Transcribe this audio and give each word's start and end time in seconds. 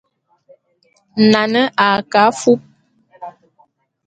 Nane 1.31 1.61
a 1.85 1.87
ke 2.11 2.19
afúp. 2.27 2.61